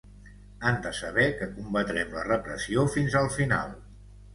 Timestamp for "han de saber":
0.69-1.27